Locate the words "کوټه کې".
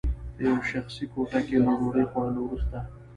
1.13-1.57